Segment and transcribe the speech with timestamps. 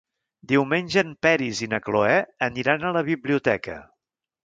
[0.51, 2.17] Diumenge en Peris i na Cloè
[2.51, 3.81] aniran a la biblioteca.